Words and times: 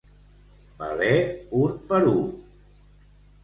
Valer 0.79 1.11
un 1.61 1.77
Perú. 1.95 2.17